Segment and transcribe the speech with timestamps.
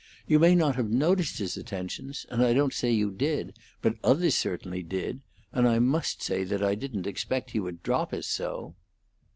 [0.25, 3.53] You may not have noticed his attentions, and I don't say you did,
[3.83, 5.21] but others certainly did;
[5.53, 8.73] and I must say that I didn't expect he would drop us so."